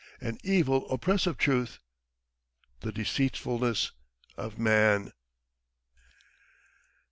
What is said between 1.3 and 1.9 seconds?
truth....